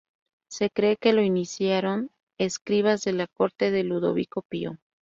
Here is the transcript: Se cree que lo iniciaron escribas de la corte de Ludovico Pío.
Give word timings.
Se 0.49 0.71
cree 0.71 0.97
que 0.97 1.13
lo 1.13 1.21
iniciaron 1.21 2.09
escribas 2.39 3.03
de 3.03 3.13
la 3.13 3.27
corte 3.27 3.69
de 3.69 3.83
Ludovico 3.83 4.41
Pío. 4.41 4.79